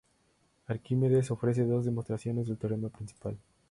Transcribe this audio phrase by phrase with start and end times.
[0.65, 3.37] Arquímedes ofrece dos demostraciones del teorema principal.